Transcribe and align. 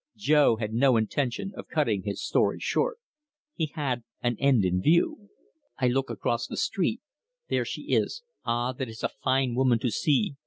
Jo 0.17 0.55
had 0.55 0.73
no 0.73 0.97
intention 0.97 1.51
of 1.55 1.67
cutting 1.67 2.01
his 2.01 2.23
story 2.25 2.57
short. 2.59 2.97
He 3.53 3.67
had 3.75 4.03
an 4.23 4.35
end 4.39 4.65
in 4.65 4.81
view. 4.81 5.29
"I 5.77 5.89
look 5.89 6.09
across 6.09 6.47
the 6.47 6.57
street. 6.57 7.01
There 7.49 7.65
she 7.65 7.83
is' 7.93 8.23
Ah, 8.43 8.71
that 8.73 8.89
is 8.89 9.03
a 9.03 9.09
fine 9.09 9.53
woman 9.53 9.77
to 9.77 9.91
see! 9.91 10.37